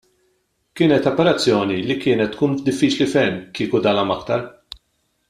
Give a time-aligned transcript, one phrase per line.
[0.79, 4.47] Kienet operazzjoni li kienet tkun diffiċli ferm kieku dalam aktar.